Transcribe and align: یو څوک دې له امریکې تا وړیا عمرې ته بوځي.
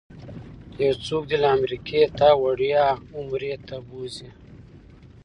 یو 0.83 0.93
څوک 1.05 1.23
دې 1.29 1.37
له 1.43 1.47
امریکې 1.57 2.01
تا 2.17 2.29
وړیا 2.43 2.85
عمرې 3.17 3.53
ته 3.67 3.75
بوځي. 3.87 4.29